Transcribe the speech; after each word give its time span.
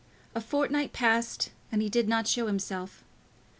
A 0.33 0.41
fortnight 0.41 0.93
passed 0.93 1.51
and 1.71 1.79
he 1.79 1.87
did 1.87 2.09
not 2.09 2.25
show 2.25 2.47
himself. 2.47 3.03